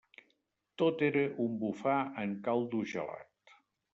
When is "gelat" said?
2.95-3.57